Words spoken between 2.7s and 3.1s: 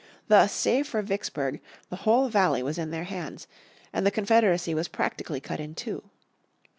in their